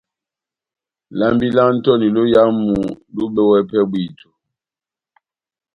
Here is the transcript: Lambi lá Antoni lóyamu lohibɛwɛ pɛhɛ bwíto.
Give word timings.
Lambi 1.17 1.47
lá 1.55 1.63
Antoni 1.71 2.07
lóyamu 2.15 2.69
lohibɛwɛ 3.15 3.57
pɛhɛ 3.69 3.85
bwíto. 3.91 4.29